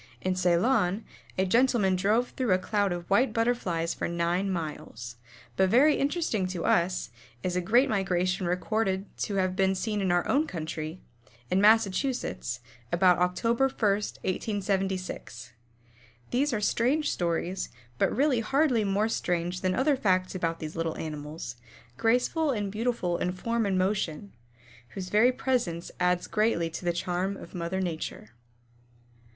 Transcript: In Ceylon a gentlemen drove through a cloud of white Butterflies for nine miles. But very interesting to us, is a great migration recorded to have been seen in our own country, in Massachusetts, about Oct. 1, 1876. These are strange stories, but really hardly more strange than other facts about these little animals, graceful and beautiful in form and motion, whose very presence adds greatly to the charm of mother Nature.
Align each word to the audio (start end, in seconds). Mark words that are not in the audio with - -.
In 0.19 0.33
Ceylon 0.35 1.05
a 1.37 1.45
gentlemen 1.45 1.95
drove 1.95 2.29
through 2.29 2.53
a 2.53 2.57
cloud 2.57 2.91
of 2.91 3.07
white 3.07 3.33
Butterflies 3.35 3.93
for 3.93 4.07
nine 4.07 4.49
miles. 4.49 5.17
But 5.55 5.69
very 5.69 5.93
interesting 5.97 6.47
to 6.47 6.65
us, 6.65 7.11
is 7.43 7.55
a 7.55 7.61
great 7.61 7.87
migration 7.87 8.47
recorded 8.47 9.15
to 9.19 9.35
have 9.35 9.55
been 9.55 9.75
seen 9.75 10.01
in 10.01 10.11
our 10.11 10.27
own 10.27 10.47
country, 10.47 11.01
in 11.51 11.61
Massachusetts, 11.61 12.61
about 12.91 13.19
Oct. 13.19 13.43
1, 13.43 13.55
1876. 13.77 15.51
These 16.31 16.51
are 16.51 16.59
strange 16.59 17.11
stories, 17.11 17.69
but 17.99 18.11
really 18.11 18.39
hardly 18.39 18.83
more 18.83 19.07
strange 19.07 19.61
than 19.61 19.75
other 19.75 19.95
facts 19.95 20.33
about 20.33 20.59
these 20.59 20.75
little 20.75 20.97
animals, 20.97 21.57
graceful 21.97 22.49
and 22.49 22.71
beautiful 22.71 23.19
in 23.19 23.33
form 23.33 23.67
and 23.67 23.77
motion, 23.77 24.33
whose 24.95 25.09
very 25.09 25.31
presence 25.31 25.91
adds 25.99 26.25
greatly 26.25 26.71
to 26.71 26.85
the 26.85 26.91
charm 26.91 27.37
of 27.37 27.53
mother 27.53 27.79
Nature. 27.79 28.29